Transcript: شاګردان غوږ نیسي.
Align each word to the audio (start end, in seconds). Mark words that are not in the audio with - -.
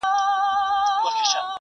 شاګردان 0.03 1.01
غوږ 1.01 1.13
نیسي. 1.19 1.39